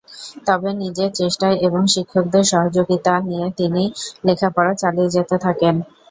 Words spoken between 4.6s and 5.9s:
চালিয়ে যেতে থাকেন।